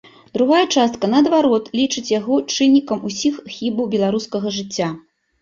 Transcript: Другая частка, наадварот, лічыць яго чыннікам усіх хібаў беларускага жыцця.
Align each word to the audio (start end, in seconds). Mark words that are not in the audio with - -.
Другая 0.35 0.61
частка, 0.77 1.09
наадварот, 1.13 1.67
лічыць 1.81 2.03
яго 2.19 2.39
чыннікам 2.57 3.05
усіх 3.11 3.39
хібаў 3.59 3.85
беларускага 3.95 4.57
жыцця. 4.59 4.91